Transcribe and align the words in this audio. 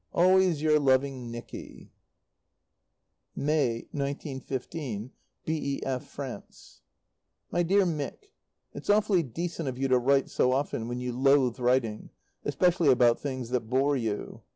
Always 0.15 0.63
your 0.63 0.79
loving, 0.79 1.29
NICKY. 1.29 1.91
May, 3.35 3.85
1915. 3.91 5.11
B.E.F., 5.45 6.07
FRANCE 6.07 6.81
My 7.51 7.61
Dear 7.61 7.85
Mick, 7.85 8.31
It's 8.73 8.89
awfully 8.89 9.21
decent 9.21 9.69
of 9.69 9.77
you 9.77 9.87
to 9.89 9.99
write 9.99 10.31
so 10.31 10.53
often 10.53 10.87
when 10.87 10.99
you 10.99 11.11
loathe 11.13 11.59
writing, 11.59 12.09
especially 12.43 12.89
about 12.89 13.19
things 13.19 13.49
that 13.51 13.69
bore 13.69 13.95
you. 13.95 14.41